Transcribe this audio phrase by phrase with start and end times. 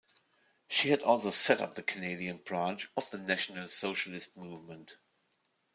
[0.67, 4.97] She had also set up a Canadian branch of the National Socialist Movement.